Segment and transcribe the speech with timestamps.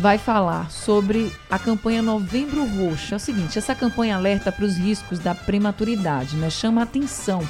[0.00, 3.12] vai falar sobre a campanha Novembro Roxo.
[3.12, 6.48] É o seguinte, essa campanha alerta para os riscos da prematuridade, né?
[6.48, 7.46] Chama atenção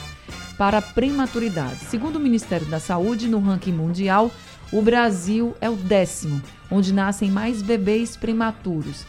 [0.59, 1.85] para a prematuridade.
[1.85, 4.33] Segundo o Ministério da Saúde, no ranking mundial,
[4.73, 9.07] o Brasil é o décimo, onde nascem mais bebês prematuros.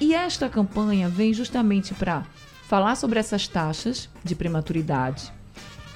[0.00, 2.26] E esta campanha vem justamente para
[2.66, 5.32] falar sobre essas taxas de prematuridade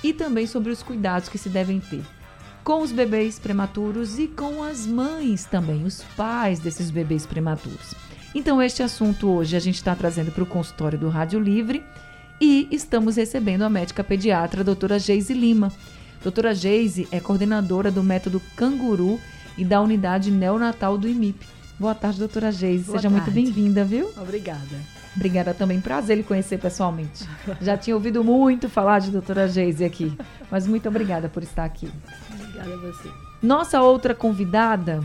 [0.05, 2.05] e também sobre os cuidados que se devem ter
[2.67, 7.95] com os bebês prematuros e com as mães também, os pais desses bebês prematuros.
[8.35, 11.85] Então, este assunto hoje a gente está trazendo para o consultório do Rádio Livre
[12.41, 15.71] e estamos recebendo a médica pediatra, a doutora Geise Lima.
[16.25, 19.21] Doutora Geise é coordenadora do método Canguru
[19.57, 21.47] e da unidade neonatal do IMIP.
[21.79, 22.85] Boa tarde, doutora Geise.
[22.85, 23.09] Seja tarde.
[23.11, 24.11] muito bem-vinda, viu?
[24.17, 24.61] Obrigada.
[25.15, 25.81] Obrigada também.
[25.81, 27.29] Prazer lhe conhecer pessoalmente.
[27.61, 30.17] Já tinha ouvido muito falar de doutora Geise aqui,
[30.51, 31.91] mas muito obrigada por estar aqui.
[32.33, 33.11] Obrigada a você.
[33.43, 35.03] Nossa outra convidada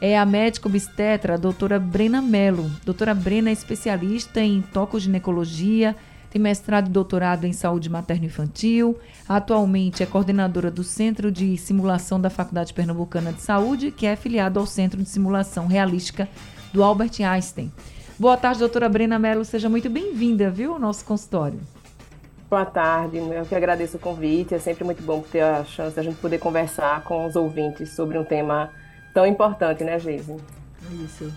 [0.00, 2.70] é a médica obstetra, a doutora Brena Mello.
[2.84, 5.96] Doutora Brena é especialista em tocoginecologia,
[6.32, 8.98] tem mestrado e doutorado em saúde materno-infantil.
[9.28, 14.58] Atualmente é coordenadora do Centro de Simulação da Faculdade Pernambucana de Saúde, que é afiliado
[14.58, 16.26] ao Centro de Simulação Realística
[16.72, 17.70] do Albert Einstein.
[18.18, 19.44] Boa tarde, doutora Brena Mello.
[19.44, 21.60] Seja muito bem-vinda, viu, ao nosso consultório.
[22.48, 24.54] Boa tarde, eu que agradeço o convite.
[24.54, 27.94] É sempre muito bom ter a chance de a gente poder conversar com os ouvintes
[27.94, 28.70] sobre um tema
[29.12, 30.36] tão importante, né, Geise?
[31.04, 31.30] Isso.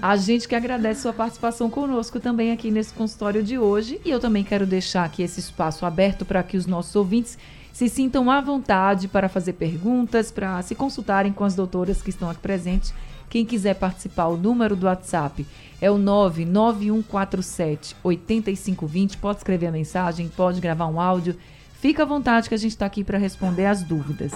[0.00, 4.00] A gente que agradece sua participação conosco também aqui nesse consultório de hoje.
[4.04, 7.38] E eu também quero deixar aqui esse espaço aberto para que os nossos ouvintes
[7.72, 12.28] se sintam à vontade para fazer perguntas, para se consultarem com as doutoras que estão
[12.28, 12.92] aqui presentes.
[13.28, 15.46] Quem quiser participar, o número do WhatsApp
[15.80, 19.18] é o 99147 8520.
[19.18, 21.36] Pode escrever a mensagem, pode gravar um áudio.
[21.80, 24.32] Fica à vontade que a gente está aqui para responder as dúvidas.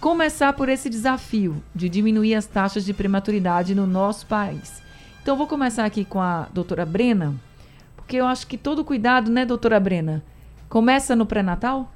[0.00, 4.80] Começar por esse desafio de diminuir as taxas de prematuridade no nosso país.
[5.20, 7.34] Então, vou começar aqui com a doutora Brena,
[7.96, 10.22] porque eu acho que todo cuidado, né, doutora Brena,
[10.68, 11.90] começa no pré-natal?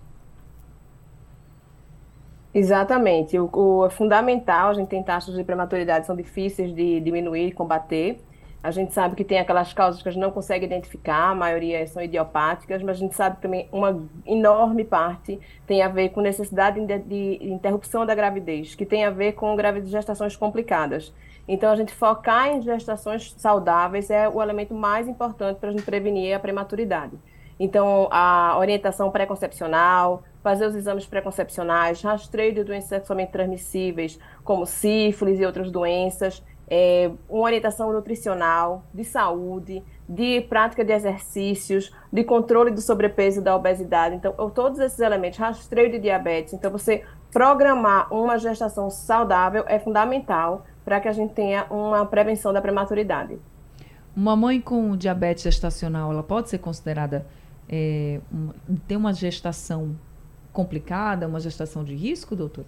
[2.53, 3.39] Exatamente.
[3.39, 7.53] O, o, é fundamental, a gente tem taxas de prematuridade são difíceis de diminuir e
[7.53, 8.21] combater.
[8.63, 11.85] A gente sabe que tem aquelas causas que a gente não consegue identificar, a maioria
[11.89, 16.79] são idiopáticas, mas a gente sabe também uma enorme parte tem a ver com necessidade
[16.81, 21.13] de, de interrupção da gravidez, que tem a ver com gravidez gestações complicadas.
[21.49, 25.83] Então, a gente focar em gestações saudáveis é o elemento mais importante para a gente
[25.83, 27.19] prevenir a prematuridade.
[27.59, 35.39] Então, a orientação pré-concepcional, fazer os exames pré-concepcionais, rastreio de doenças sexualmente transmissíveis, como sífilis
[35.39, 42.71] e outras doenças, é, uma orientação nutricional, de saúde, de prática de exercícios, de controle
[42.71, 44.15] do sobrepeso e da obesidade.
[44.17, 46.53] Então, todos esses elementos, rastreio de diabetes.
[46.53, 52.53] Então, você programar uma gestação saudável é fundamental para que a gente tenha uma prevenção
[52.53, 53.39] da prematuridade.
[54.15, 57.27] Uma mãe com diabetes gestacional, ela pode ser considerada
[57.69, 58.21] é,
[58.87, 59.97] ter uma gestação
[60.53, 62.67] complicada, uma gestação de risco, doutora?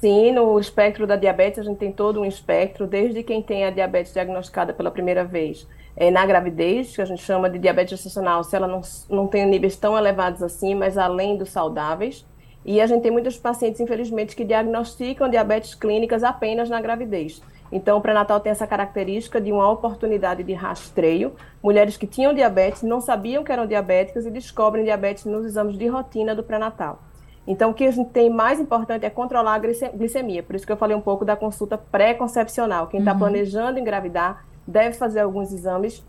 [0.00, 3.70] Sim, no espectro da diabetes, a gente tem todo um espectro, desde quem tem a
[3.70, 5.66] diabetes diagnosticada pela primeira vez
[5.96, 9.46] é, na gravidez, que a gente chama de diabetes gestacional, se ela não, não tem
[9.46, 12.26] níveis tão elevados assim, mas além dos saudáveis.
[12.64, 17.42] E a gente tem muitos pacientes, infelizmente, que diagnosticam diabetes clínicas apenas na gravidez.
[17.70, 21.34] Então, o pré-natal tem essa característica de uma oportunidade de rastreio.
[21.62, 25.86] Mulheres que tinham diabetes não sabiam que eram diabéticas e descobrem diabetes nos exames de
[25.86, 27.00] rotina do pré-natal.
[27.46, 30.42] Então, o que a gente tem mais importante é controlar a glicemia.
[30.42, 32.86] Por isso que eu falei um pouco da consulta pré-concepcional.
[32.86, 33.18] Quem está uhum.
[33.18, 36.02] planejando engravidar deve fazer alguns exames.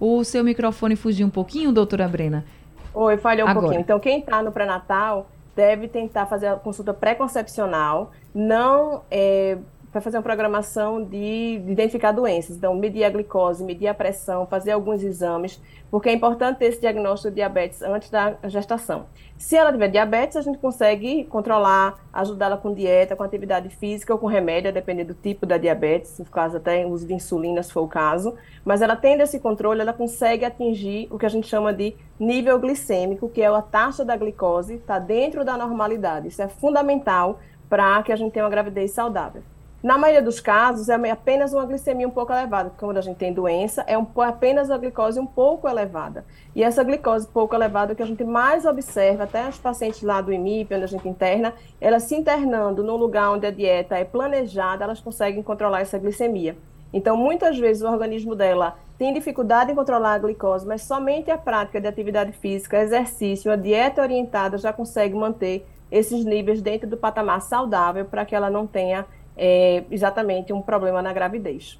[0.00, 2.44] O seu microfone fugiu um pouquinho, doutora Brena?
[2.92, 3.62] Oi, falhou um Agora.
[3.62, 3.80] pouquinho.
[3.80, 8.10] Então, quem está no pré-natal deve tentar fazer a consulta pré-concepcional.
[8.34, 9.56] Não é,
[9.96, 12.58] para fazer uma programação de, de, identificar doenças.
[12.58, 15.58] Então, medir a glicose, medir a pressão, fazer alguns exames,
[15.90, 19.06] porque é importante ter esse diagnóstico de diabetes antes da gestação.
[19.38, 24.18] Se ela tiver diabetes, a gente consegue controlar, ajudá-la com dieta, com atividade física ou
[24.18, 27.72] com remédio, a depender do tipo da diabetes, no caso até uso de insulina, se
[27.72, 28.34] for o caso.
[28.66, 32.58] Mas ela tendo esse controle, ela consegue atingir o que a gente chama de nível
[32.58, 36.28] glicêmico, que é a taxa da glicose, está dentro da normalidade.
[36.28, 39.42] Isso é fundamental para que a gente tenha uma gravidez saudável.
[39.86, 43.18] Na maioria dos casos, é apenas uma glicemia um pouco elevada, porque quando a gente
[43.18, 46.24] tem doença, é um, apenas a glicose um pouco elevada.
[46.56, 50.32] E essa glicose pouco elevada, que a gente mais observa, até os pacientes lá do
[50.32, 54.82] IMIP, onde a gente interna, elas se internando num lugar onde a dieta é planejada,
[54.82, 56.56] elas conseguem controlar essa glicemia.
[56.92, 61.38] Então, muitas vezes o organismo dela tem dificuldade em controlar a glicose, mas somente a
[61.38, 66.96] prática de atividade física, exercício, a dieta orientada já consegue manter esses níveis dentro do
[66.96, 69.06] patamar saudável para que ela não tenha
[69.36, 71.78] é, exatamente um problema na gravidez.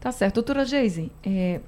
[0.00, 0.34] Tá certo.
[0.36, 1.60] Doutora Geise, é,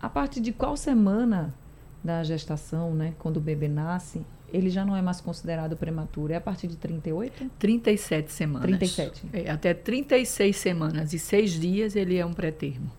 [0.00, 1.54] a partir de qual semana
[2.02, 6.32] da gestação, né, quando o bebê nasce, ele já não é mais considerado prematuro?
[6.32, 7.50] É a partir de 38?
[7.58, 8.66] 37 semanas.
[8.66, 9.26] 37.
[9.32, 12.90] É, até 36 semanas e 6 dias ele é um pré-termo.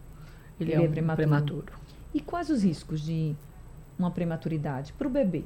[0.59, 1.27] Ele, ele, é, é um prematuro.
[1.27, 1.73] prematuro.
[2.13, 3.35] E quais os riscos de
[3.97, 5.43] uma prematuridade para o bebê?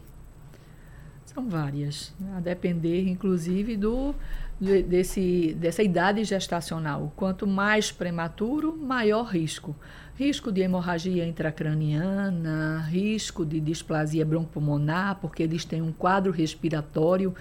[1.25, 2.35] São várias, né?
[2.38, 4.13] a depender, inclusive, do,
[4.59, 7.11] desse, dessa idade gestacional.
[7.15, 9.75] Quanto mais prematuro, maior risco
[10.15, 17.33] risco de hemorragia intracraniana, risco de displasia broncopulmonar, porque eles têm um quadro respiratório,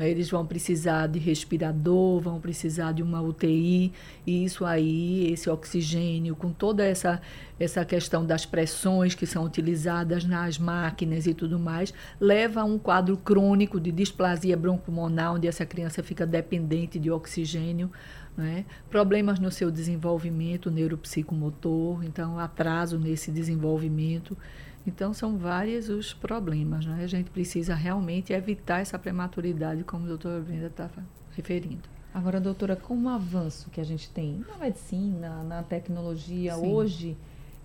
[0.00, 3.92] né, eles vão precisar de respirador, vão precisar de uma UTI,
[4.26, 7.20] e isso aí, esse oxigênio, com toda essa,
[7.58, 12.78] essa questão das pressões que são utilizadas nas máquinas e tudo mais, leva a um
[12.78, 17.90] quadro crônico de displasia broncopulmonar, onde essa criança fica dependente de oxigênio
[18.36, 18.64] né?
[18.88, 24.34] problemas no seu desenvolvimento neuropsicomotor, então atraso nesse desenvolvimento.
[24.90, 26.84] Então são vários os problemas.
[26.84, 27.04] Né?
[27.04, 31.88] A gente precisa realmente evitar essa prematuridade, como a doutora Brenda estava referindo.
[32.12, 36.72] Agora, doutora, com o avanço que a gente tem na medicina, na tecnologia, Sim.
[36.72, 37.16] hoje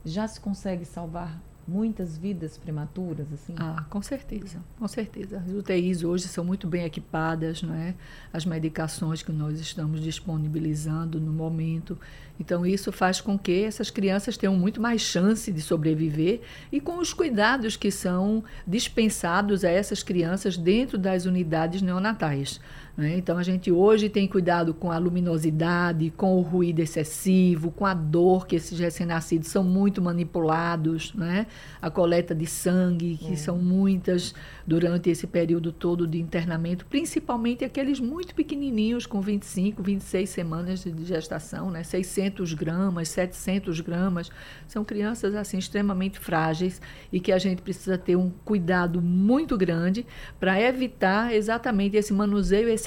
[0.06, 3.56] já se consegue salvar muitas vidas prematuras, assim?
[3.58, 5.38] Ah, com certeza, com certeza.
[5.38, 7.96] As UTIs hoje são muito bem equipadas, não é?
[8.32, 11.98] As medicações que nós estamos disponibilizando no momento.
[12.40, 16.42] Então, isso faz com que essas crianças tenham muito mais chance de sobreviver
[16.72, 22.60] e com os cuidados que são dispensados a essas crianças dentro das unidades neonatais.
[22.98, 23.18] Né?
[23.18, 27.94] Então, a gente hoje tem cuidado com a luminosidade, com o ruído excessivo, com a
[27.94, 31.46] dor, que esses recém-nascidos são muito manipulados, né?
[31.82, 33.36] a coleta de sangue, que é.
[33.36, 34.34] são muitas
[34.66, 41.06] durante esse período todo de internamento, principalmente aqueles muito pequenininhos, com 25, 26 semanas de
[41.06, 41.84] gestação, né?
[41.84, 44.32] 600 gramas, 700 gramas.
[44.68, 46.82] São crianças assim extremamente frágeis
[47.12, 50.06] e que a gente precisa ter um cuidado muito grande
[50.40, 52.85] para evitar exatamente esse manuseio excessivo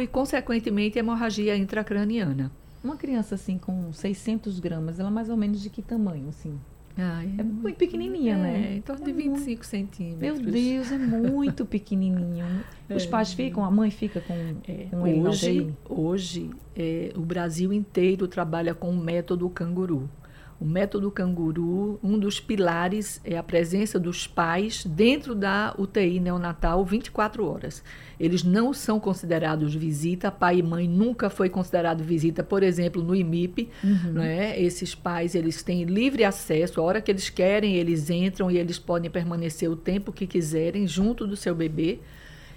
[0.00, 2.50] e, consequentemente, hemorragia intracraniana.
[2.82, 6.58] Uma criança assim com 600 gramas, ela é mais ou menos de que tamanho, assim?
[6.96, 8.76] Ah, é, é muito pequenininha, é, né?
[8.76, 9.66] Em torno de 25 muito...
[9.66, 10.20] centímetros.
[10.20, 12.44] Meu Deus, é muito pequenininho.
[12.90, 13.06] Os é.
[13.06, 14.34] pais ficam, a mãe fica com,
[14.66, 20.10] é, com ele Hoje, hoje é, o Brasil inteiro trabalha com o método canguru.
[20.60, 26.84] O método canguru, um dos pilares é a presença dos pais dentro da UTI neonatal
[26.84, 27.84] 24 horas.
[28.18, 33.14] Eles não são considerados visita, pai e mãe nunca foi considerado visita, por exemplo, no
[33.14, 34.14] IMIP, uhum.
[34.14, 34.60] né?
[34.60, 38.80] Esses pais, eles têm livre acesso, a hora que eles querem, eles entram e eles
[38.80, 42.00] podem permanecer o tempo que quiserem junto do seu bebê.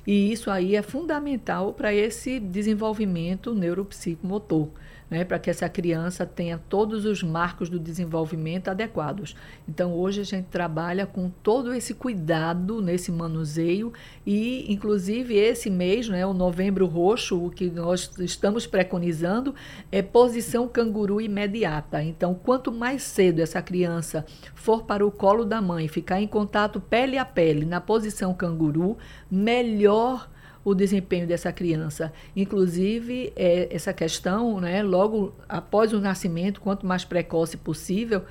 [0.08, 4.70] E isso aí é fundamental para esse desenvolvimento neuropsicomotor
[5.12, 9.36] né, para que essa criança tenha todos os marcos do desenvolvimento adequados.
[9.68, 13.92] Então, hoje a gente trabalha com todo esse cuidado nesse manuseio
[14.26, 19.54] e, inclusive, esse mês, né, o Novembro Roxo, o que nós estamos preconizando
[19.92, 22.02] é posição canguru imediata.
[22.02, 24.26] Então, quanto mais cedo essa criança
[24.56, 28.98] for para o colo da mãe, ficar em contato pele a pele na posição canguru,
[29.30, 30.30] melhor
[30.64, 32.14] o desempenho dessa criança.
[32.36, 38.24] Inclusive, é, essa questão, né, logo após o nascimento, quanto mais precoce possível,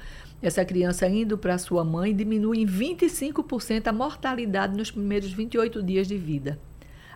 [0.42, 6.06] essa criança indo para sua mãe diminui em 25% a mortalidade nos primeiros 28 dias
[6.06, 6.58] de vida.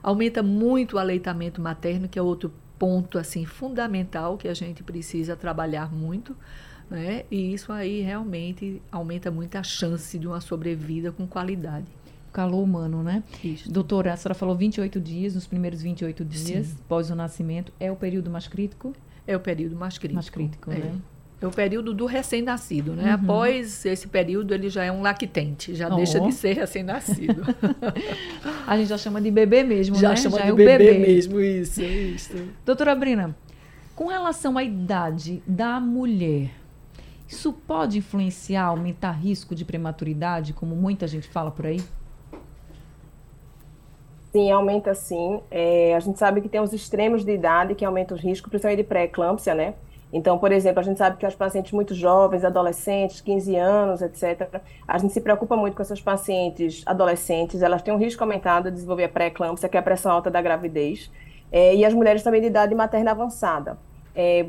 [0.02, 5.34] Aumenta muito o aleitamento materno, que é outro ponto assim fundamental que a gente precisa
[5.34, 6.36] trabalhar muito,
[6.90, 7.24] né?
[7.30, 11.86] E isso aí realmente aumenta muito a chance de uma sobrevida com qualidade
[12.34, 13.22] calor humano, né?
[13.42, 13.70] Isso.
[13.70, 16.76] Doutora, a senhora falou 28 dias, nos primeiros 28 dias Sim.
[16.84, 17.72] após o nascimento.
[17.78, 18.92] É o período mais crítico?
[19.24, 20.14] É o período mais crítico.
[20.16, 20.78] Mais crítico, é.
[20.78, 20.92] né?
[21.40, 23.04] É o período do recém-nascido, né?
[23.04, 23.22] Uhum.
[23.22, 25.96] Após esse período, ele já é um lactente, já oh.
[25.96, 27.42] deixa de ser recém-nascido.
[28.66, 30.16] a gente já chama de bebê mesmo, já né?
[30.16, 32.34] Chama já de é bebê, bebê mesmo, isso, isso.
[32.64, 33.36] Doutora Brina,
[33.94, 36.50] com relação à idade da mulher,
[37.28, 41.80] isso pode influenciar, aumentar risco de prematuridade, como muita gente fala por aí?
[44.34, 45.40] Sim, aumenta sim.
[45.48, 48.78] É, a gente sabe que tem os extremos de idade que aumentam os riscos, principalmente
[48.78, 49.74] de pré-eclâmpsia, né?
[50.12, 54.60] Então, por exemplo, a gente sabe que as pacientes muito jovens, adolescentes, 15 anos, etc.,
[54.88, 58.74] a gente se preocupa muito com essas pacientes adolescentes, elas têm um risco aumentado de
[58.74, 61.12] desenvolver a pré-eclâmpsia, que é a pressão alta da gravidez,
[61.52, 63.78] é, e as mulheres também de idade materna avançada.
[64.16, 64.46] É,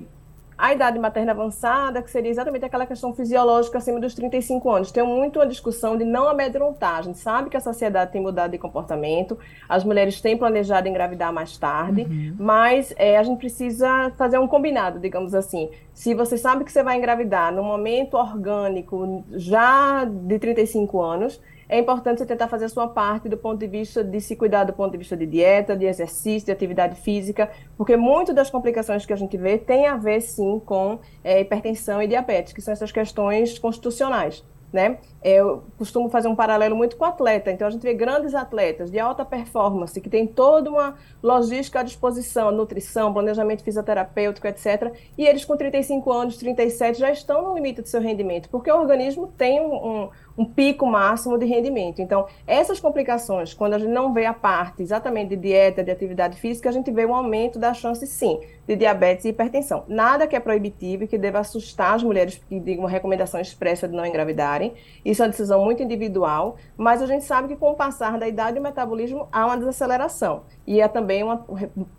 [0.58, 4.92] a idade materna avançada, que seria exatamente aquela questão fisiológica acima dos 35 anos.
[4.92, 7.00] Tem muito uma discussão de não amedrontar.
[7.00, 11.34] A gente sabe que a sociedade tem mudado de comportamento, as mulheres têm planejado engravidar
[11.34, 12.36] mais tarde, uhum.
[12.40, 15.70] mas é, a gente precisa fazer um combinado, digamos assim.
[15.94, 21.80] Se você sabe que você vai engravidar no momento orgânico já de 35 anos, é
[21.80, 24.74] importante você tentar fazer a sua parte do ponto de vista de se cuidar do
[24.74, 29.14] ponto de vista de dieta, de exercício, de atividade física, porque muito das complicações que
[29.14, 32.92] a gente vê tem a ver sim com é, hipertensão e diabetes, que são essas
[32.92, 34.44] questões constitucionais
[34.76, 34.98] né?
[35.28, 37.52] Eu costumo fazer um paralelo muito com o atleta.
[37.52, 41.84] Então, a gente vê grandes atletas de alta performance, que tem toda uma logística à
[41.84, 44.94] disposição, nutrição, planejamento fisioterapêutico, etc.
[45.18, 48.78] E eles, com 35 anos, 37, já estão no limite do seu rendimento, porque o
[48.80, 52.04] organismo tem um, um, um pico máximo de rendimento.
[52.04, 56.40] Então, essas complicações, quando a gente não vê a parte exatamente de dieta, de atividade
[56.40, 59.84] física, a gente vê um aumento da chance, sim, de diabetes e hipertensão.
[59.88, 63.88] Nada que é proibitivo e que deva assustar as mulheres que digam uma recomendação expressa
[63.88, 64.74] de não engravidarem.
[65.16, 68.28] Isso é uma decisão muito individual, mas a gente sabe que com o passar da
[68.28, 71.46] idade o metabolismo há uma desaceleração e é também uma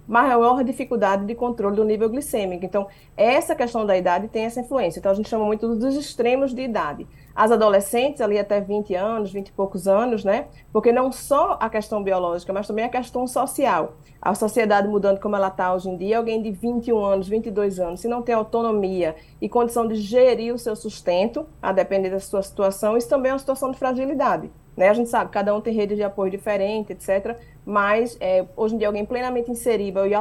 [0.07, 2.67] maior dificuldade de controle do nível glicêmico.
[2.67, 4.99] Então, essa questão da idade tem essa influência.
[4.99, 7.07] Então, a gente chama muito dos extremos de idade.
[7.37, 10.47] As adolescentes, ali até 20 anos, 20 e poucos anos, né?
[10.73, 13.93] Porque não só a questão biológica, mas também a questão social.
[14.23, 18.01] A sociedade mudando como ela está hoje em dia, alguém de 21 anos, 22 anos,
[18.01, 22.43] se não tem autonomia e condição de gerir o seu sustento, a depender da sua
[22.43, 24.51] situação, isso também é uma situação de fragilidade.
[24.77, 24.89] Né?
[24.89, 27.37] A gente sabe, cada um tem rede de apoio diferente, etc.
[27.65, 30.13] Mas é, hoje em dia alguém plenamente inserível e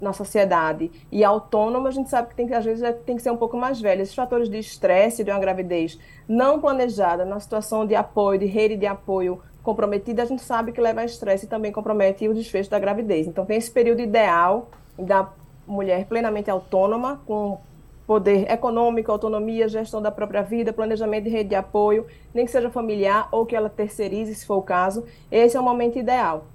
[0.00, 3.22] na sociedade e autônomo, a gente sabe que tem que às vezes é, tem que
[3.22, 4.02] ser um pouco mais velho.
[4.02, 8.76] Esses fatores de estresse de uma gravidez não planejada, na situação de apoio, de rede
[8.76, 12.70] de apoio comprometida, a gente sabe que leva a estresse e também compromete o desfecho
[12.70, 13.26] da gravidez.
[13.26, 14.68] Então tem esse período ideal
[14.98, 15.32] da
[15.66, 17.58] mulher plenamente autônoma, com
[18.06, 22.70] poder econômico, autonomia, gestão da própria vida, planejamento de rede de apoio, nem que seja
[22.70, 26.46] familiar ou que ela terceirize, se for o caso, esse é o momento ideal.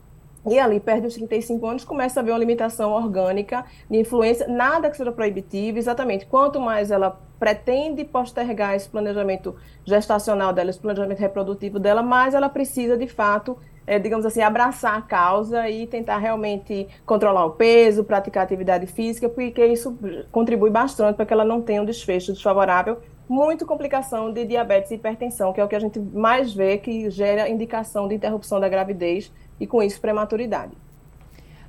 [0.47, 4.89] E ali, perto dos 35 anos, começa a haver uma limitação orgânica de influência, nada
[4.89, 6.25] que seja proibitivo, exatamente.
[6.25, 12.49] Quanto mais ela pretende postergar esse planejamento gestacional dela, esse planejamento reprodutivo dela, mais ela
[12.49, 13.57] precisa, de fato,
[13.89, 19.27] é, digamos assim, abraçar a causa e tentar realmente controlar o peso, praticar atividade física,
[19.27, 19.97] porque isso
[20.31, 24.93] contribui bastante para que ela não tenha um desfecho desfavorável, muito complicação de diabetes e
[24.93, 28.69] hipertensão, que é o que a gente mais vê que gera indicação de interrupção da
[28.69, 30.73] gravidez e com isso prematuridade.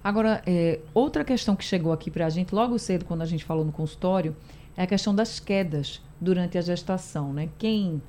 [0.05, 3.47] Agora, é, outra questão que chegou aqui para a gente logo cedo, quando a gente
[3.47, 4.37] falou no consultório,
[4.77, 7.49] é a questão das quedas durante a gestação, né?
[7.59, 8.03] Quem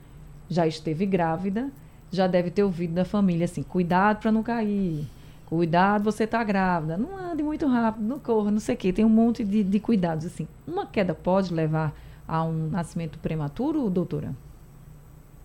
[0.50, 1.72] já esteve grávida
[2.12, 5.08] já deve ter ouvido da família assim: cuidado para não cair,
[5.46, 8.94] cuidado, você está grávida, não ande muito rápido, não corra, não sei o quê.
[8.94, 10.48] Tem um monte de, de cuidados assim.
[10.68, 11.94] Uma queda pode levar
[12.28, 14.34] a um nascimento prematuro, doutora?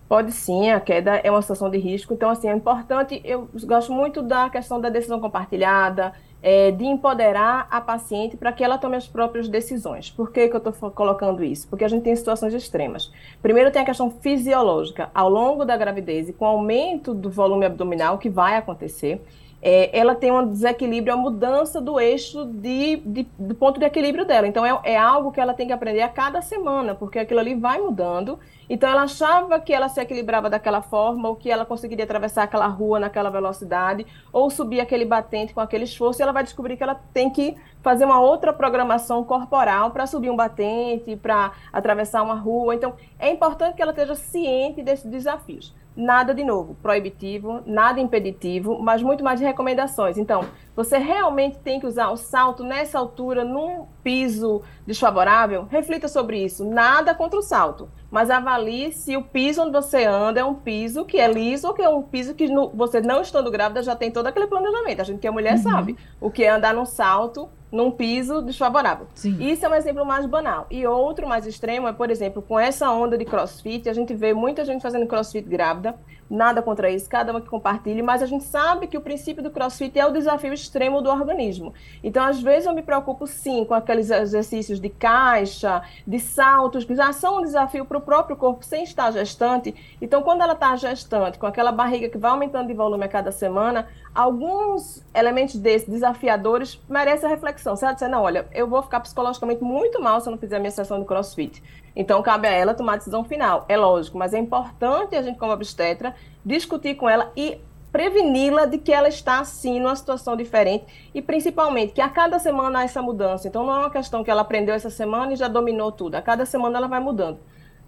[0.07, 3.91] Pode sim, a queda é uma situação de risco, então assim, é importante, eu gosto
[3.91, 8.95] muito da questão da decisão compartilhada, é, de empoderar a paciente para que ela tome
[8.95, 10.09] as próprias decisões.
[10.09, 11.67] Por que, que eu estou colocando isso?
[11.67, 13.11] Porque a gente tem situações extremas.
[13.41, 15.09] Primeiro tem a questão fisiológica.
[15.13, 19.21] Ao longo da gravidez e com o aumento do volume abdominal que vai acontecer,
[19.61, 24.23] é, ela tem um desequilíbrio, a mudança do eixo de, de, do ponto de equilíbrio
[24.23, 24.47] dela.
[24.47, 27.55] Então, é, é algo que ela tem que aprender a cada semana, porque aquilo ali
[27.55, 28.39] vai mudando.
[28.69, 32.67] Então, ela achava que ela se equilibrava daquela forma, ou que ela conseguiria atravessar aquela
[32.67, 36.83] rua naquela velocidade, ou subir aquele batente com aquele esforço, e ela vai descobrir que
[36.83, 42.35] ela tem que fazer uma outra programação corporal para subir um batente, para atravessar uma
[42.35, 42.75] rua.
[42.75, 48.79] Então, é importante que ela esteja ciente desses desafios nada de novo, proibitivo, nada impeditivo,
[48.79, 50.17] mas muito mais de recomendações.
[50.17, 55.67] Então, você realmente tem que usar o salto nessa altura, num piso desfavorável?
[55.69, 56.63] Reflita sobre isso.
[56.63, 61.05] Nada contra o salto, mas avalie se o piso onde você anda é um piso
[61.05, 63.95] que é liso ou que é um piso que no, você não estando grávida já
[63.95, 65.01] tem todo aquele planejamento.
[65.01, 65.63] A gente que é mulher uhum.
[65.63, 69.07] sabe o que é andar num salto num piso desfavorável.
[69.13, 69.37] Sim.
[69.41, 70.67] Isso é um exemplo mais banal.
[70.71, 74.33] E outro mais extremo é, por exemplo, com essa onda de crossfit, a gente vê
[74.33, 75.95] muita gente fazendo crossfit grávida,
[76.29, 79.49] nada contra isso, cada uma que compartilhe, mas a gente sabe que o princípio do
[79.49, 81.73] crossfit é o desafio extremo do organismo.
[82.03, 86.95] Então, às vezes, eu me preocupo sim com aqueles exercícios de caixa, de saltos, que
[86.95, 89.75] já são um desafio para o próprio corpo sem estar gestante.
[90.01, 93.31] Então, quando ela está gestante, com aquela barriga que vai aumentando de volume a cada
[93.31, 97.75] semana, alguns elementos desses desafiadores merecem a reflexão.
[97.75, 100.57] Se ela disser, não, olha, eu vou ficar psicologicamente muito mal se eu não fizer
[100.57, 101.61] a minha sessão de crossfit.
[101.95, 103.65] Então, cabe a ela tomar a decisão final.
[103.67, 107.59] É lógico, mas é importante a gente, como obstetra, discutir com ela e
[107.91, 112.79] preveni-la de que ela está, sim, numa situação diferente e, principalmente, que a cada semana
[112.79, 113.47] há essa mudança.
[113.47, 116.13] Então, não é uma questão que ela aprendeu essa semana e já dominou tudo.
[116.13, 117.39] A cada semana ela vai mudando.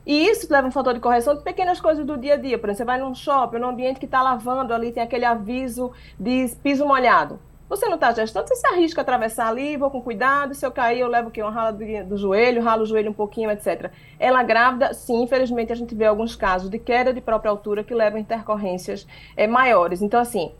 [0.09, 2.57] E isso leva um fator de correção de pequenas coisas do dia a dia.
[2.57, 5.91] Por exemplo, você vai num shopping, num ambiente que está lavando ali, tem aquele aviso
[6.19, 7.39] de piso molhado.
[7.69, 10.71] Você não está gestando, você se arrisca a atravessar ali, vou com cuidado, se eu
[10.71, 11.43] cair, eu levo o quê?
[11.43, 13.91] Uma rala do, do joelho, ralo o joelho um pouquinho, etc.
[14.19, 17.93] Ela grávida, sim, infelizmente a gente vê alguns casos de queda de própria altura que
[17.93, 19.05] levam a intercorrências
[19.37, 20.01] é, maiores.
[20.01, 20.51] Então, assim,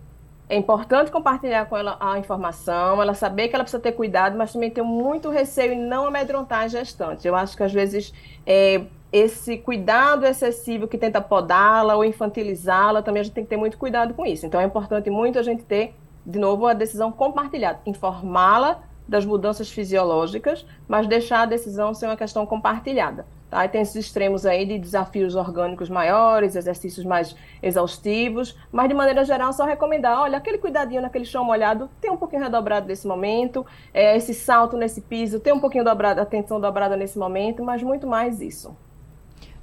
[0.48, 4.54] é importante compartilhar com ela a informação, ela saber que ela precisa ter cuidado, mas
[4.54, 7.28] também ter muito receio em não amedrontar a gestante.
[7.28, 8.14] Eu acho que às vezes
[8.46, 13.58] é, esse cuidado excessivo que tenta podá-la ou infantilizá-la, também a gente tem que ter
[13.58, 14.46] muito cuidado com isso.
[14.46, 19.72] Então é importante muito a gente ter, de novo, a decisão compartilhada, informá-la das mudanças
[19.72, 23.26] fisiológicas, mas deixar a decisão ser uma questão compartilhada.
[23.50, 23.66] Tá?
[23.66, 29.26] E tem esses extremos aí de desafios orgânicos maiores, exercícios mais exaustivos, mas de maneira
[29.26, 33.66] geral só recomendar, olha, aquele cuidadinho naquele chão molhado, tem um pouquinho redobrado nesse momento,
[33.92, 38.06] é, esse salto nesse piso, tem um pouquinho dobrado, atenção dobrada nesse momento, mas muito
[38.06, 38.78] mais isso.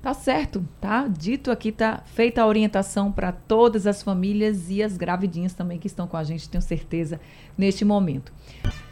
[0.06, 1.08] Tá certo, tá?
[1.08, 5.88] Dito aqui, tá feita a orientação para todas as famílias e as gravidinhas também que
[5.88, 7.18] estão com a gente, tenho certeza,
[7.58, 8.32] neste momento.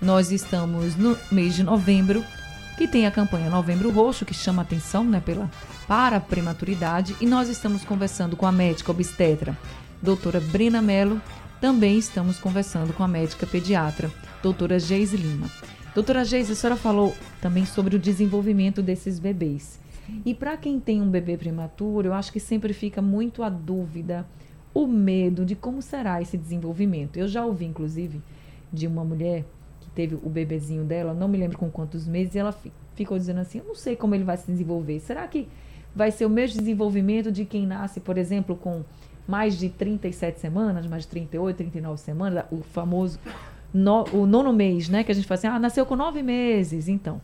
[0.03, 2.25] Nós estamos no mês de novembro,
[2.77, 5.49] que tem a campanha Novembro Roxo, que chama atenção né, pela,
[5.87, 9.57] para a prematuridade, e nós estamos conversando com a médica obstetra,
[10.03, 11.23] doutora Brena Mello,
[11.61, 14.11] também estamos conversando com a médica pediatra,
[14.43, 15.49] doutora Geise Lima.
[15.95, 19.84] Doutora Geise, a senhora falou também sobre o desenvolvimento desses bebês.
[20.25, 24.27] E para quem tem um bebê prematuro, eu acho que sempre fica muito a dúvida,
[24.73, 27.17] o medo de como será esse desenvolvimento.
[27.17, 28.21] Eu já ouvi, inclusive,
[28.73, 29.45] de uma mulher
[29.81, 32.55] que teve o bebezinho dela, não me lembro com quantos meses, e ela
[32.95, 35.01] ficou dizendo assim: Eu não sei como ele vai se desenvolver.
[35.01, 35.49] Será que
[35.95, 38.83] vai ser o mesmo desenvolvimento de quem nasce, por exemplo, com
[39.27, 43.19] mais de 37 semanas, mais de 38, 39 semanas, o famoso
[43.73, 45.03] no, o nono mês, né?
[45.03, 47.21] Que a gente fala assim: Ah, nasceu com nove meses, então.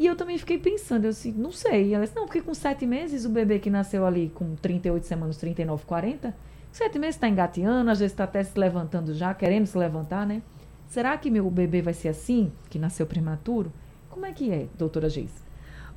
[0.00, 1.92] E eu também fiquei pensando, eu assim, não sei.
[1.92, 5.36] Ela disse, não, porque com sete meses o bebê que nasceu ali com 38 semanas,
[5.36, 6.34] 39, 40,
[6.72, 10.40] sete meses está engateando, às vezes está até se levantando já, querendo se levantar, né?
[10.88, 13.70] Será que meu bebê vai ser assim, que nasceu prematuro?
[14.08, 15.44] Como é que é, doutora Geis?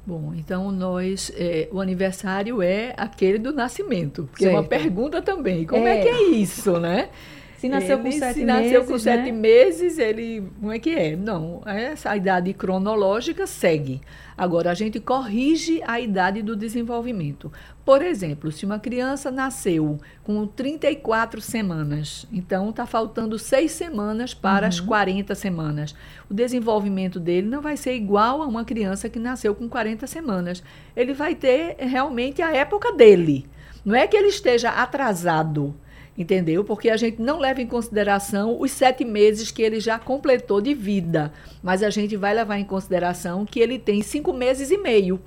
[0.06, 4.52] Bom, então nós, é, o aniversário é aquele do nascimento, certo.
[4.52, 5.66] é uma pergunta também.
[5.66, 7.08] Como é, é que é isso, né?
[7.64, 8.62] Se nasceu ele, com sete se meses.
[8.62, 9.00] nasceu com né?
[9.00, 10.44] sete meses, ele.
[10.60, 11.16] Como é que é?
[11.16, 14.02] Não, essa idade cronológica segue.
[14.38, 17.50] Agora, a gente corrige a idade do desenvolvimento.
[17.86, 24.64] Por exemplo, se uma criança nasceu com 34 semanas, então está faltando seis semanas para
[24.64, 24.70] uhum.
[24.70, 25.96] as 40 semanas.
[26.30, 30.62] O desenvolvimento dele não vai ser igual a uma criança que nasceu com 40 semanas.
[30.98, 33.48] Ele vai ter realmente a época dele.
[33.86, 35.74] Não é que ele esteja atrasado,
[36.18, 36.64] entendeu?
[36.64, 40.74] Porque a gente não leva em consideração os sete meses que ele já completou de
[40.74, 45.20] vida, mas a gente vai levar em consideração que ele tem cinco meses e meio,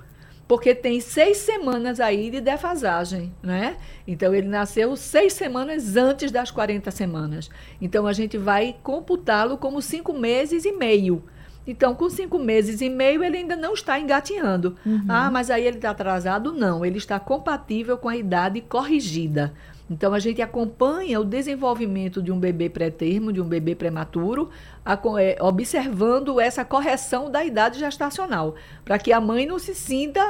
[0.47, 3.75] porque tem seis semanas aí de defasagem, né?
[4.07, 7.49] Então ele nasceu seis semanas antes das 40 semanas.
[7.81, 11.21] Então a gente vai computá-lo como cinco meses e meio.
[11.67, 14.77] Então, com cinco meses e meio, ele ainda não está engatinhando.
[14.85, 15.03] Uhum.
[15.09, 16.53] Ah, mas aí ele está atrasado?
[16.53, 19.53] Não, ele está compatível com a idade corrigida.
[19.89, 24.49] Então, a gente acompanha o desenvolvimento de um bebê pré-termo, de um bebê prematuro,
[24.85, 30.21] a, é, observando essa correção da idade gestacional, para que a mãe não se sinta,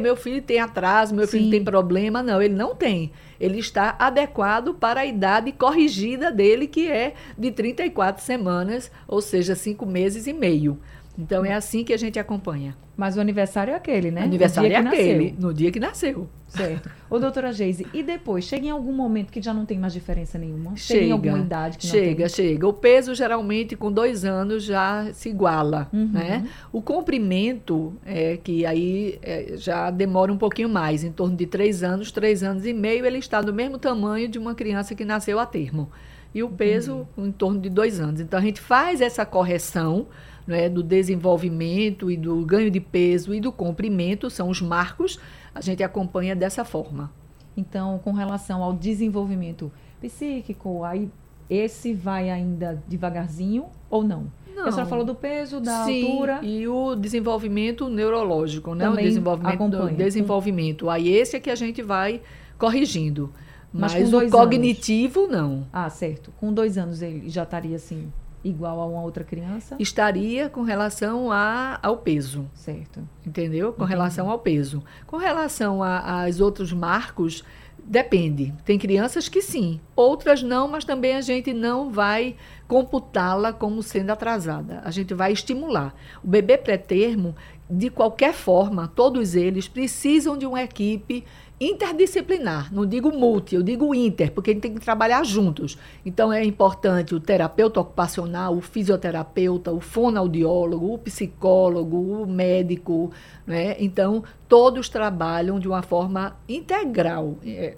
[0.00, 1.38] meu filho tem atraso, meu Sim.
[1.38, 2.22] filho tem problema.
[2.22, 3.10] Não, ele não tem.
[3.40, 9.54] Ele está adequado para a idade corrigida dele, que é de 34 semanas, ou seja,
[9.54, 10.78] cinco meses e meio.
[11.18, 12.76] Então é assim que a gente acompanha.
[12.96, 14.22] Mas o aniversário é aquele, né?
[14.22, 15.40] O aniversário é aquele, nasceu.
[15.40, 16.28] no dia que nasceu.
[16.48, 16.90] Certo.
[17.10, 18.44] Ô, doutora Geise, e depois?
[18.44, 20.76] Chega em algum momento que já não tem mais diferença nenhuma?
[20.76, 22.28] Chega, chega em alguma idade que chega, não tem?
[22.28, 26.10] Chega, O peso, geralmente, com dois anos já se iguala, uhum.
[26.12, 26.48] né?
[26.72, 31.82] O comprimento, é que aí é, já demora um pouquinho mais, em torno de três
[31.82, 35.38] anos, três anos e meio, ele está do mesmo tamanho de uma criança que nasceu
[35.38, 35.90] a termo.
[36.34, 37.26] E o peso, uhum.
[37.26, 38.20] em torno de dois anos.
[38.20, 40.06] Então, a gente faz essa correção
[40.46, 45.18] né, do desenvolvimento e do ganho de peso e do comprimento, são os marcos,
[45.54, 47.10] a gente acompanha dessa forma.
[47.56, 51.10] Então, com relação ao desenvolvimento psíquico, aí
[51.48, 54.26] esse vai ainda devagarzinho ou não?
[54.54, 54.66] não.
[54.66, 56.40] A senhora falou do peso, da Sim, altura.
[56.42, 58.84] E o desenvolvimento neurológico, né?
[58.84, 59.96] Também o desenvolvimento, acompanha.
[59.96, 60.90] desenvolvimento.
[60.90, 62.20] Aí esse é que a gente vai
[62.58, 63.32] corrigindo.
[63.72, 65.32] Mas, Mas o cognitivo, anos.
[65.32, 65.66] não.
[65.72, 66.32] Ah, certo.
[66.40, 68.10] Com dois anos ele já estaria assim,
[68.48, 69.76] igual a uma outra criança?
[69.78, 72.48] Estaria com relação a, ao peso.
[72.54, 73.06] Certo.
[73.24, 73.72] Entendeu?
[73.72, 73.90] Com Entendi.
[73.90, 74.82] relação ao peso.
[75.06, 77.44] Com relação aos outros marcos,
[77.86, 78.52] depende.
[78.64, 84.10] Tem crianças que sim, outras não, mas também a gente não vai computá-la como sendo
[84.10, 84.80] atrasada.
[84.84, 85.94] A gente vai estimular.
[86.22, 87.34] O bebê pré-termo,
[87.68, 91.24] de qualquer forma, todos eles precisam de uma equipe
[91.58, 95.78] interdisciplinar, não digo multi, eu digo inter, porque a gente tem que trabalhar juntos.
[96.04, 103.10] Então é importante o terapeuta ocupacional, o fisioterapeuta, o fonoaudiólogo, o psicólogo, o médico,
[103.46, 103.74] né?
[103.78, 107.74] Então todos trabalham de uma forma integral é,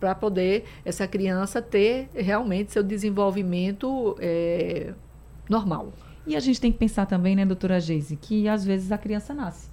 [0.00, 4.92] para poder essa criança ter realmente seu desenvolvimento é,
[5.48, 5.92] normal.
[6.26, 9.32] E a gente tem que pensar também, né, doutora Geise, que às vezes a criança
[9.32, 9.69] nasce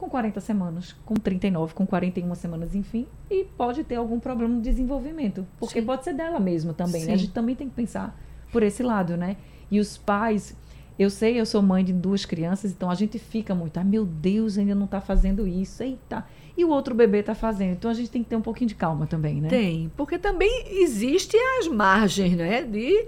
[0.00, 4.62] com 40 semanas, com 39, com 41 semanas, enfim, e pode ter algum problema no
[4.62, 5.86] desenvolvimento, porque Sim.
[5.86, 7.12] pode ser dela mesma também, né?
[7.12, 8.18] A gente também tem que pensar
[8.50, 9.36] por esse lado, né?
[9.70, 10.56] E os pais,
[10.98, 14.06] eu sei, eu sou mãe de duas crianças, então a gente fica muito, ah, meu
[14.06, 16.24] Deus, ainda não está fazendo isso, eita.
[16.56, 17.72] E o outro bebê está fazendo.
[17.72, 19.48] Então a gente tem que ter um pouquinho de calma também, né?
[19.48, 22.62] Tem, porque também existe as margens, né?
[22.62, 23.06] De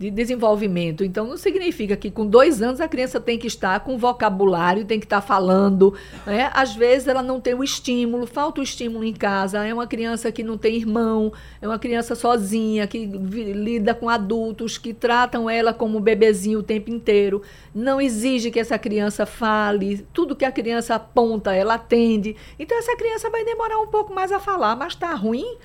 [0.00, 1.04] de desenvolvimento.
[1.04, 4.98] Então, não significa que com dois anos a criança tem que estar com vocabulário, tem
[4.98, 5.92] que estar falando.
[6.26, 6.50] Né?
[6.54, 9.62] Às vezes ela não tem o estímulo, falta o estímulo em casa.
[9.62, 14.78] É uma criança que não tem irmão, é uma criança sozinha, que lida com adultos
[14.78, 17.42] que tratam ela como bebezinho o tempo inteiro.
[17.74, 20.06] Não exige que essa criança fale.
[20.14, 22.34] Tudo que a criança aponta, ela atende.
[22.58, 25.58] Então, essa criança vai demorar um pouco mais a falar, mas está ruim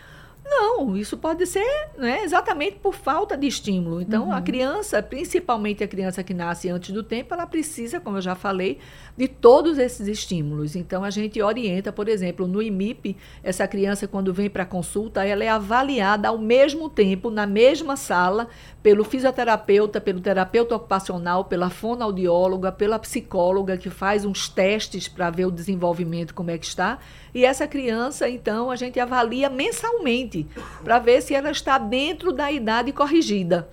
[0.47, 3.99] não, isso pode ser né, exatamente por falta de estímulo.
[3.99, 4.31] Então, uhum.
[4.31, 8.36] a criança, principalmente a criança que nasce antes do tempo, ela precisa, como eu já
[8.36, 8.77] falei,
[9.17, 10.75] de todos esses estímulos.
[10.75, 15.43] Então, a gente orienta, por exemplo, no IMIP, essa criança, quando vem para consulta, ela
[15.43, 18.47] é avaliada ao mesmo tempo, na mesma sala,
[18.86, 25.45] pelo fisioterapeuta, pelo terapeuta ocupacional, pela fonoaudióloga, pela psicóloga, que faz uns testes para ver
[25.45, 27.00] o desenvolvimento, como é que está.
[27.34, 30.45] E essa criança, então, a gente avalia mensalmente
[30.84, 33.67] para ver se ela está dentro da idade corrigida.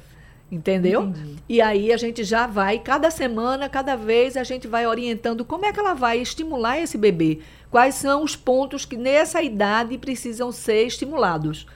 [0.50, 1.02] Entendeu?
[1.02, 1.36] Entendi.
[1.46, 5.66] E aí a gente já vai, cada semana, cada vez, a gente vai orientando como
[5.66, 7.40] é que ela vai estimular esse bebê.
[7.70, 11.66] Quais são os pontos que nessa idade precisam ser estimulados.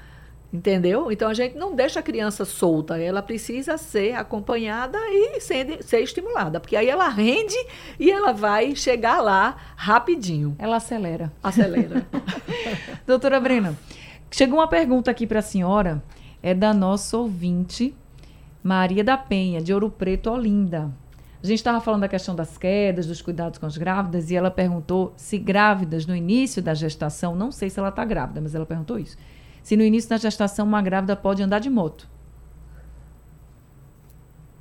[0.52, 1.10] Entendeu?
[1.10, 6.00] Então a gente não deixa a criança solta, ela precisa ser acompanhada e ser, ser
[6.00, 7.56] estimulada, porque aí ela rende
[7.98, 10.54] e ela vai chegar lá rapidinho.
[10.58, 11.32] Ela acelera.
[11.42, 12.06] Acelera.
[13.06, 13.76] Doutora Brena,
[14.30, 16.02] chegou uma pergunta aqui para a senhora,
[16.42, 17.94] é da nossa ouvinte,
[18.62, 20.90] Maria da Penha, de Ouro Preto, Olinda.
[21.42, 24.50] A gente estava falando da questão das quedas, dos cuidados com as grávidas, e ela
[24.50, 28.64] perguntou se grávidas no início da gestação, não sei se ela está grávida, mas ela
[28.64, 29.16] perguntou isso
[29.66, 32.08] se no início da gestação uma grávida pode andar de moto?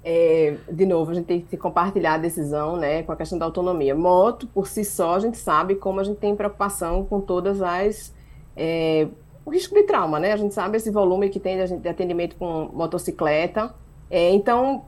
[0.04, 3.46] É, de novo, a gente tem que compartilhar a decisão né, com a questão da
[3.46, 3.94] autonomia.
[3.94, 8.16] Moto, por si só, a gente sabe como a gente tem preocupação com todas as.
[8.58, 9.08] É,
[9.46, 10.34] o risco de trauma, né?
[10.34, 13.76] A gente sabe esse volume que tem de atendimento com motocicleta.
[14.10, 14.86] É, então,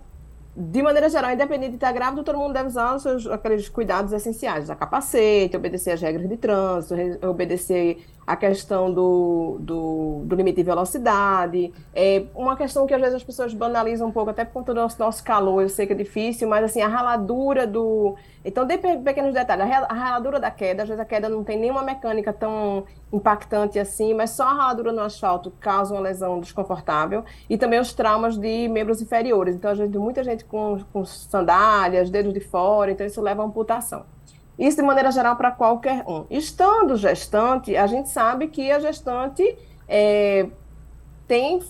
[0.56, 4.12] de maneira geral, independente de estar grávido, todo mundo deve usar os seus, aqueles cuidados
[4.12, 6.95] essenciais, usar capacete, obedecer as regras de trânsito,
[7.27, 11.73] obedecer a questão do, do, do, limite de velocidade.
[11.95, 14.81] É uma questão que às vezes as pessoas banalizam um pouco, até por conta do
[14.81, 18.77] nosso, nosso calor, eu sei que é difícil, mas assim, a raladura do, então, de
[18.77, 22.85] pequenos detalhes, a raladura da queda, às vezes a queda não tem nenhuma mecânica tão
[23.13, 27.93] impactante assim, mas só a raladura no asfalto causa uma lesão desconfortável e também os
[27.93, 29.55] traumas de membros inferiores.
[29.55, 33.45] Então, às vezes, muita gente com, com sandálias, dedos de fora, então isso leva a
[33.45, 34.16] amputação.
[34.58, 36.26] Isso de maneira geral para qualquer um.
[36.30, 40.48] Estando gestante, a gente sabe que a gestante é,
[41.28, 41.62] tem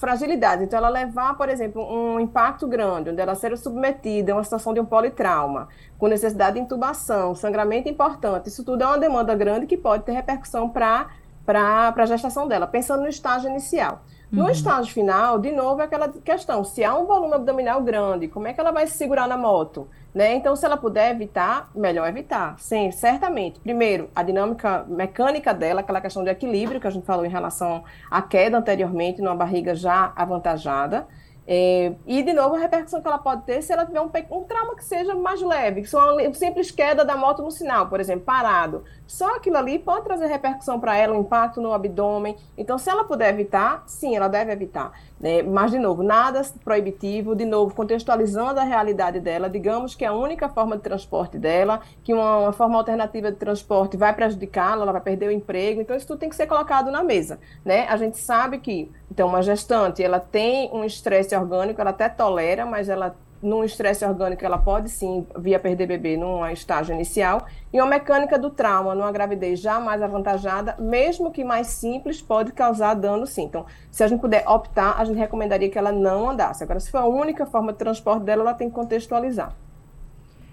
[0.00, 0.64] fragilidade.
[0.64, 4.72] Então, ela levar, por exemplo, um impacto grande, onde ela ser submetida a uma situação
[4.72, 9.66] de um politrauma, com necessidade de intubação, sangramento importante, isso tudo é uma demanda grande
[9.66, 11.10] que pode ter repercussão para
[11.46, 14.02] a gestação dela, pensando no estágio inicial.
[14.30, 14.50] No uhum.
[14.50, 18.52] estágio final, de novo, é aquela questão: se há um volume abdominal grande, como é
[18.52, 19.88] que ela vai se segurar na moto?
[20.14, 20.34] Né?
[20.34, 22.56] Então, se ela puder evitar, melhor evitar.
[22.58, 23.60] Sim, certamente.
[23.60, 27.84] Primeiro, a dinâmica mecânica dela, aquela questão de equilíbrio que a gente falou em relação
[28.10, 31.06] à queda anteriormente, numa barriga já avantajada.
[31.46, 34.44] É, e, de novo, a repercussão que ela pode ter se ela tiver um, um
[34.44, 37.98] trauma que seja mais leve, que são uma simples queda da moto no sinal, por
[37.98, 38.84] exemplo, parado.
[39.10, 42.36] Só aquilo ali pode trazer repercussão para ela, um impacto no abdômen.
[42.56, 44.92] Então, se ela puder evitar, sim, ela deve evitar.
[45.18, 45.42] Né?
[45.42, 50.48] Mas, de novo, nada proibitivo, de novo, contextualizando a realidade dela, digamos que a única
[50.48, 55.00] forma de transporte dela, que uma, uma forma alternativa de transporte vai prejudicá-la, ela vai
[55.00, 57.40] perder o emprego, então isso tudo tem que ser colocado na mesa.
[57.64, 57.88] Né?
[57.88, 62.64] A gente sabe que, então, uma gestante, ela tem um estresse orgânico, ela até tolera,
[62.64, 67.46] mas ela num estresse orgânico, ela pode sim vir a perder bebê num estágio inicial.
[67.72, 72.52] E uma mecânica do trauma, numa gravidez já mais avantajada, mesmo que mais simples, pode
[72.52, 73.44] causar dano sim.
[73.44, 76.62] Então, se a gente puder optar, a gente recomendaria que ela não andasse.
[76.62, 79.54] Agora, se for a única forma de transporte dela, ela tem que contextualizar.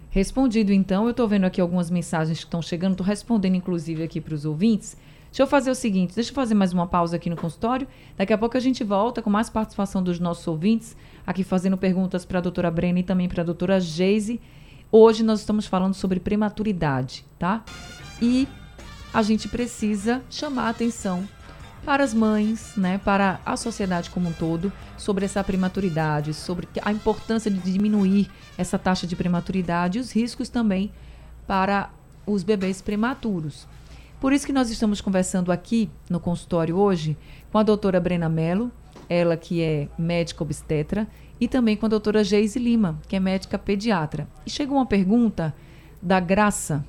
[0.10, 4.21] Respondido, então, eu estou vendo aqui algumas mensagens que estão chegando, estou respondendo, inclusive, aqui
[4.21, 4.95] para os ouvintes.
[5.27, 7.87] Deixa eu fazer o seguinte, deixa eu fazer mais uma pausa aqui no consultório.
[8.15, 12.25] Daqui a pouco a gente volta com mais participação dos nossos ouvintes aqui fazendo perguntas
[12.25, 14.39] para a doutora Brena e também para a doutora Geise.
[14.91, 17.63] Hoje nós estamos falando sobre prematuridade, tá?
[18.21, 18.47] E
[19.13, 21.27] a gente precisa chamar a atenção
[21.83, 26.91] para as mães, né, para a sociedade como um todo, sobre essa prematuridade, sobre a
[26.91, 30.91] importância de diminuir essa taxa de prematuridade e os riscos também
[31.45, 31.89] para
[32.25, 33.67] os bebês prematuros.
[34.19, 37.15] Por isso que nós estamos conversando aqui no consultório hoje
[37.51, 38.71] com a doutora Brena Mello,
[39.08, 41.08] ela que é médica obstetra,
[41.39, 44.27] e também com a doutora Geise Lima, que é médica pediatra.
[44.43, 45.53] E chegou uma pergunta
[46.01, 46.84] da Graça,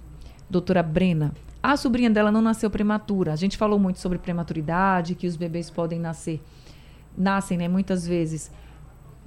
[0.48, 1.34] doutora Brena.
[1.62, 3.34] A sobrinha dela não nasceu prematura.
[3.34, 6.40] A gente falou muito sobre prematuridade, que os bebês podem nascer,
[7.16, 8.50] nascem, né, muitas vezes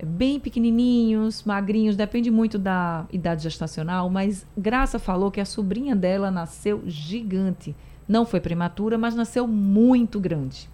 [0.03, 6.31] bem pequenininhos, magrinhos, depende muito da idade gestacional, mas Graça falou que a sobrinha dela
[6.31, 7.75] nasceu gigante.
[8.11, 10.69] Não foi prematura, mas nasceu muito grande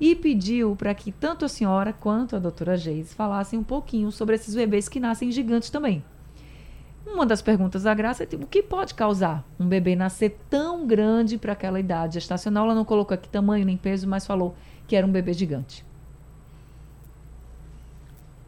[0.00, 4.36] e pediu para que tanto a senhora quanto a doutora Geise falassem um pouquinho sobre
[4.36, 6.02] esses bebês que nascem gigantes também.
[7.06, 10.86] Uma das perguntas da Graça é tipo, o que pode causar um bebê nascer tão
[10.86, 12.64] grande para aquela idade gestacional?
[12.64, 14.54] Ela não colocou aqui tamanho nem peso, mas falou
[14.88, 15.84] que era um bebê gigante.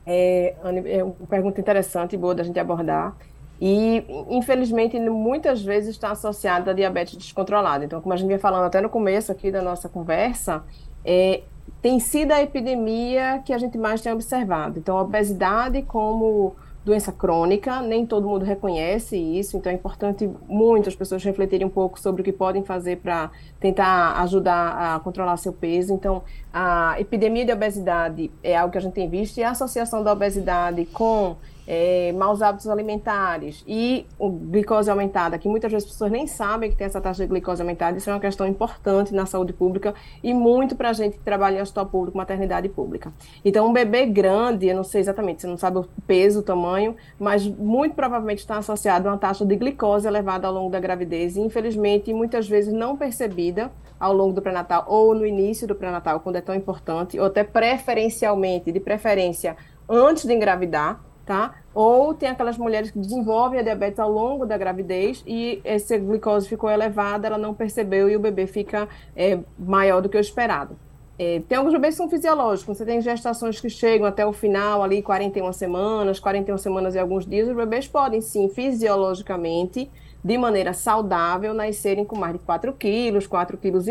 [0.07, 0.57] É,
[0.87, 3.15] é uma pergunta interessante e boa da gente abordar.
[3.61, 7.85] E, infelizmente, muitas vezes está associada a diabetes descontrolada.
[7.85, 10.63] Então, como a gente vinha falando até no começo aqui da nossa conversa,
[11.05, 11.43] é,
[11.81, 14.79] tem sido a epidemia que a gente mais tem observado.
[14.79, 20.87] Então, a obesidade como doença crônica, nem todo mundo reconhece isso, então é importante muito
[20.89, 25.39] as pessoas refletirem um pouco sobre o que podem fazer para tentar ajudar a controlar
[25.39, 25.95] seu peso.
[25.95, 30.03] Então, a epidemia de obesidade é algo que a gente tem visto e a associação
[30.03, 31.37] da obesidade com
[31.67, 34.07] é, maus hábitos alimentares e
[34.49, 37.63] glicose aumentada, que muitas vezes as pessoas nem sabem que tem essa taxa de glicose
[37.63, 41.25] aumentada, isso é uma questão importante na saúde pública e muito para a gente que
[41.25, 43.13] trabalha em hospital público, maternidade pública.
[43.45, 46.97] Então, um bebê grande, eu não sei exatamente, você não sabe o peso, o tamanho,
[47.19, 51.37] mas muito provavelmente está associado a uma taxa de glicose elevada ao longo da gravidez
[51.37, 56.21] e, infelizmente, muitas vezes não percebida ao longo do pré-natal ou no início do pré-natal,
[56.21, 59.57] quando é tão importante, ou até preferencialmente, de preferência,
[59.89, 61.55] antes de engravidar, tá?
[61.75, 66.49] Ou tem aquelas mulheres que desenvolvem a diabetes ao longo da gravidez e essa glicose
[66.49, 70.77] ficou elevada, ela não percebeu e o bebê fica é, maior do que o esperado.
[71.19, 74.83] É, tem alguns bebês que são fisiológicos, você tem gestações que chegam até o final,
[74.83, 79.89] ali 41 semanas, 41 semanas e alguns dias, os bebês podem sim, fisiologicamente,
[80.25, 83.87] de maneira saudável, nascerem com mais de 4 quilos, 4 quilos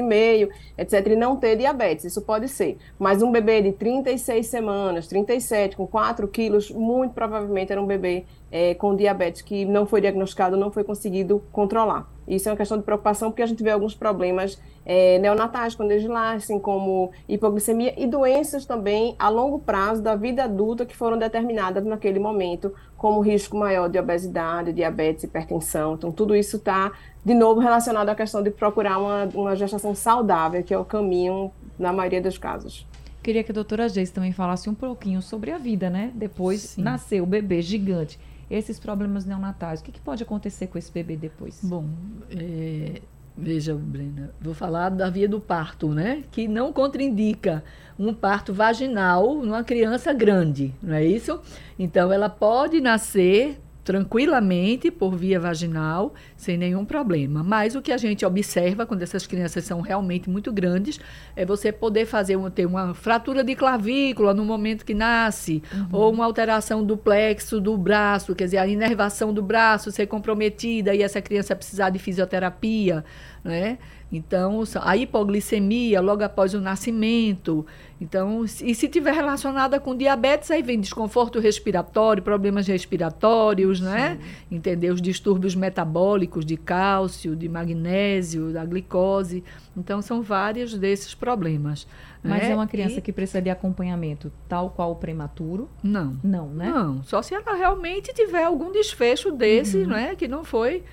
[0.75, 2.05] etc., e não ter diabetes.
[2.05, 2.79] Isso pode ser.
[2.97, 8.25] Mas um bebê de 36 semanas, 37, com 4 quilos, muito provavelmente era um bebê
[8.53, 12.07] é, com diabetes que não foi diagnosticado, não foi conseguido controlar.
[12.27, 15.89] Isso é uma questão de preocupação, porque a gente vê alguns problemas é, neonatais quando
[15.89, 21.17] eles nascem, como hipoglicemia e doenças também a longo prazo da vida adulta que foram
[21.17, 25.95] determinadas naquele momento, como risco maior de obesidade, diabetes, hipertensão.
[25.95, 26.91] Então, tudo isso está,
[27.25, 31.51] de novo, relacionado à questão de procurar uma, uma gestação saudável, que é o caminho
[31.79, 32.85] na maioria dos casos.
[33.23, 36.11] Queria que a doutora Geis também falasse um pouquinho sobre a vida, né?
[36.13, 36.83] Depois Sim.
[36.83, 39.81] nasceu o bebê gigante esses problemas neonatais.
[39.81, 41.59] O que, que pode acontecer com esse bebê depois?
[41.63, 41.87] Bom,
[42.29, 43.01] é,
[43.37, 46.23] veja, Brena, vou falar da via do parto, né?
[46.31, 47.63] Que não contraindica
[47.97, 51.39] um parto vaginal numa criança grande, não é isso?
[51.77, 57.43] Então, ela pode nascer tranquilamente por via vaginal, sem nenhum problema.
[57.43, 60.99] Mas o que a gente observa quando essas crianças são realmente muito grandes
[61.35, 65.87] é você poder fazer uma, ter uma fratura de clavícula no momento que nasce, uhum.
[65.91, 70.95] ou uma alteração do plexo do braço, quer dizer, a inervação do braço ser comprometida
[70.95, 73.03] e essa criança precisar de fisioterapia
[73.43, 73.77] né?
[74.11, 77.65] Então, a hipoglicemia logo após o nascimento.
[78.03, 84.19] Então, e se tiver relacionada com diabetes, aí vem desconforto respiratório, problemas respiratórios, né?
[84.51, 89.41] Entender os distúrbios metabólicos de cálcio, de magnésio, da glicose.
[89.75, 91.87] Então, são vários desses problemas.
[92.21, 92.51] Mas né?
[92.51, 93.01] é uma criança e...
[93.01, 95.69] que precisa de acompanhamento, tal qual o prematuro?
[95.81, 96.17] Não.
[96.21, 96.69] Não, né?
[96.69, 99.87] Não, só se ela realmente tiver algum desfecho desse, uhum.
[99.87, 100.15] né?
[100.15, 100.83] Que não foi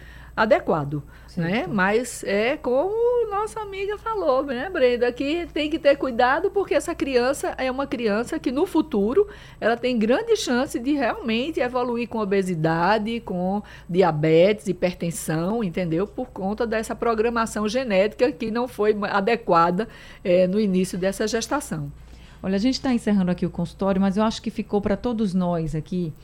[0.40, 1.03] adequado,
[1.37, 1.66] né?
[1.68, 6.94] Mas é como nossa amiga falou, né, Brenda, que tem que ter cuidado porque essa
[6.94, 9.29] criança é uma criança que no futuro
[9.61, 16.07] ela tem grande chance de realmente evoluir com obesidade, com diabetes, hipertensão, entendeu?
[16.07, 19.88] Por conta dessa programação genética que não foi adequada
[20.24, 21.92] é, no início dessa gestação.
[22.42, 25.35] Olha, a gente está encerrando aqui o consultório, mas eu acho que ficou para todos
[25.35, 26.14] nós aqui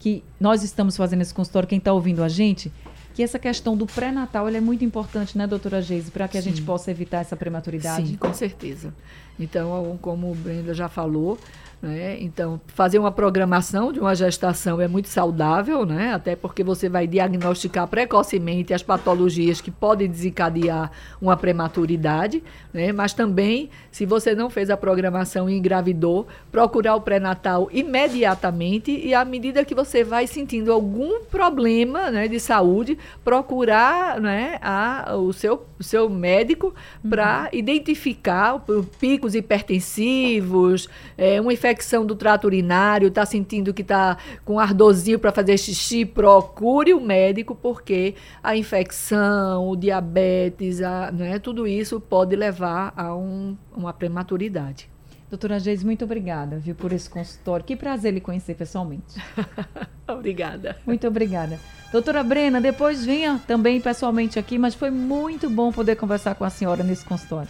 [0.00, 2.72] que nós estamos fazendo esse consultório, quem está ouvindo a gente,
[3.20, 6.48] que essa questão do pré-natal é muito importante, né, doutora Geise, para que a Sim.
[6.48, 8.06] gente possa evitar essa prematuridade?
[8.08, 8.94] Sim, com certeza.
[9.38, 11.38] Então, como o Brenda já falou,
[11.82, 12.18] né?
[12.20, 16.12] Então, fazer uma programação de uma gestação é muito saudável, né?
[16.12, 20.90] até porque você vai diagnosticar precocemente as patologias que podem desencadear
[21.22, 22.92] uma prematuridade, né?
[22.92, 29.14] mas também, se você não fez a programação e engravidou, procurar o pré-natal imediatamente e
[29.14, 35.32] à medida que você vai sentindo algum problema né, de saúde, procurar né, a, o,
[35.32, 36.74] seu, seu médico
[37.08, 37.58] para uhum.
[37.58, 38.64] identificar
[38.98, 45.18] picos hipertensivos, é, uma infecção infecção do trato urinário, está sentindo que está com ardorzinho
[45.18, 52.00] para fazer xixi, procure o médico, porque a infecção, o diabetes, a, né, tudo isso
[52.00, 54.88] pode levar a um, uma prematuridade.
[55.30, 57.64] Doutora Geis, muito obrigada, viu, por esse consultório.
[57.64, 59.22] Que prazer lhe conhecer pessoalmente.
[60.08, 60.76] obrigada.
[60.84, 61.56] Muito obrigada.
[61.92, 66.50] Doutora Brena, depois venha também pessoalmente aqui, mas foi muito bom poder conversar com a
[66.50, 67.48] senhora nesse consultório.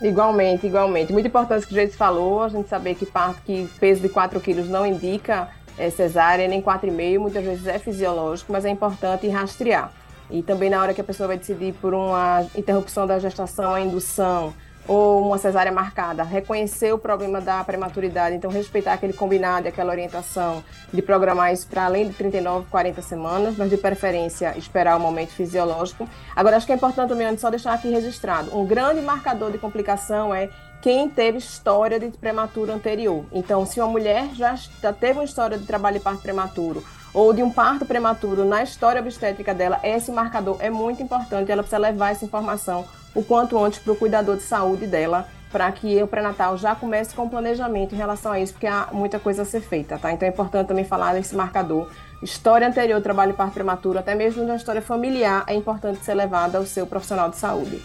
[0.00, 1.12] Igualmente, igualmente.
[1.12, 4.08] Muito importante o que o Jeito falou, a gente saber que parte que peso de
[4.08, 9.26] 4 quilos não indica é, cesárea, nem 4,5, muitas vezes é fisiológico, mas é importante
[9.26, 9.90] rastrear.
[10.30, 13.80] E também na hora que a pessoa vai decidir por uma interrupção da gestação, a
[13.80, 14.54] indução,
[14.88, 20.62] ou uma cesárea marcada, reconhecer o problema da prematuridade, então respeitar aquele combinado, aquela orientação
[20.92, 25.30] de programar isso para além de 39, 40 semanas, mas de preferência esperar o momento
[25.30, 26.08] fisiológico.
[26.34, 30.34] Agora, acho que é importante também, só deixar aqui registrado, um grande marcador de complicação
[30.34, 30.48] é
[30.80, 33.24] quem teve história de prematuro anterior.
[33.32, 37.32] Então, se uma mulher já, já teve uma história de trabalho de parto prematuro, ou
[37.32, 41.50] de um parto prematuro na história obstétrica dela, esse marcador é muito importante.
[41.50, 42.84] Ela precisa levar essa informação
[43.16, 47.14] o quanto antes para o cuidador de saúde dela, para que o pré-natal já comece
[47.14, 50.12] com planejamento em relação a isso, porque há muita coisa a ser feita, tá?
[50.12, 51.88] Então é importante também falar desse marcador.
[52.22, 56.58] História anterior, trabalho de parto prematuro, até mesmo na história familiar, é importante ser levada
[56.58, 57.82] ao seu profissional de saúde.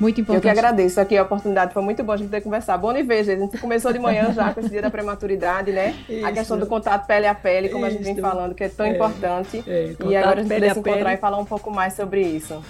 [0.00, 0.46] Muito importante.
[0.46, 2.78] Eu que agradeço aqui a oportunidade, foi muito bom a gente ter conversar.
[2.78, 5.94] Bom e veja, a gente começou de manhã já com esse dia da prematuridade, né?
[6.08, 6.26] Isso.
[6.26, 7.94] A questão do contato pele a pele, como isso.
[7.94, 8.90] a gente vem falando, que é tão é.
[8.90, 9.62] importante.
[9.66, 9.94] É.
[10.04, 11.14] E agora a gente poder se encontrar pele.
[11.14, 12.62] e falar um pouco mais sobre isso.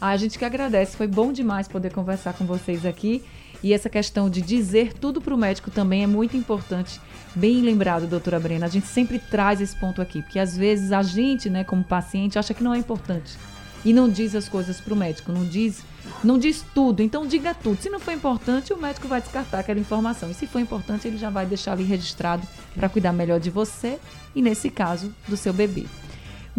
[0.00, 3.24] A gente que agradece, foi bom demais poder conversar com vocês aqui.
[3.62, 7.00] E essa questão de dizer tudo para o médico também é muito importante.
[7.34, 8.66] Bem lembrado, doutora Brena.
[8.66, 12.38] A gente sempre traz esse ponto aqui, porque às vezes a gente, né, como paciente,
[12.38, 13.36] acha que não é importante.
[13.84, 15.82] E não diz as coisas para o médico, não diz,
[16.22, 17.02] não diz tudo.
[17.02, 17.82] Então diga tudo.
[17.82, 20.30] Se não for importante, o médico vai descartar aquela informação.
[20.30, 23.98] E se for importante, ele já vai deixar ali registrado para cuidar melhor de você
[24.34, 25.86] e, nesse caso, do seu bebê.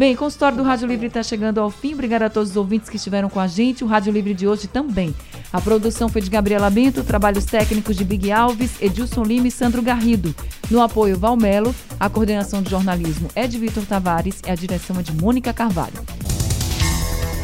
[0.00, 1.92] Bem, o consultório do Rádio Livre está chegando ao fim.
[1.92, 3.84] Obrigada a todos os ouvintes que estiveram com a gente.
[3.84, 5.14] O Rádio Livre de hoje também.
[5.52, 9.82] A produção foi de Gabriela Bento, trabalhos técnicos de Big Alves, Edilson Lima e Sandro
[9.82, 10.34] Garrido.
[10.70, 11.74] No apoio, Valmelo.
[12.00, 16.02] A coordenação de jornalismo é de Vitor Tavares e a direção é de Mônica Carvalho.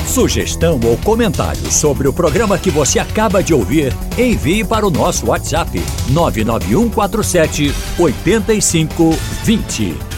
[0.07, 5.27] Sugestão ou comentário sobre o programa que você acaba de ouvir, envie para o nosso
[5.27, 10.17] WhatsApp 99147 8520.